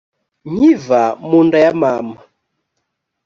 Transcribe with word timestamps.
nkiva 0.51 1.01
mu 1.27 1.39
nda 1.45 1.57
ya 1.63 1.73
mama 1.81 2.17